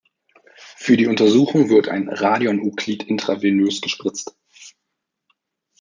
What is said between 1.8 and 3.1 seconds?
ein Radionuklid